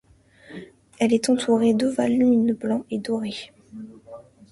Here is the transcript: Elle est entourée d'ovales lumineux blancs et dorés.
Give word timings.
Elle 0.99 1.13
est 1.13 1.29
entourée 1.29 1.75
d'ovales 1.75 2.17
lumineux 2.17 2.55
blancs 2.55 2.87
et 2.89 2.97
dorés. 2.97 3.53